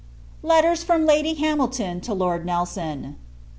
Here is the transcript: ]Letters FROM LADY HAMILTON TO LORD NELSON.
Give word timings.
]Letters 0.51 0.83
FROM 0.83 1.05
LADY 1.05 1.35
HAMILTON 1.35 2.01
TO 2.01 2.15
LORD 2.15 2.43
NELSON. 2.43 3.17